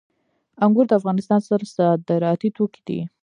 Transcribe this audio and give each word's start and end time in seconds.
انګور 0.63 0.85
د 0.87 0.93
افغانستان 0.99 1.39
ستر 1.45 1.61
صادراتي 1.75 2.49
توکي 2.57 2.81
دي 2.87 2.99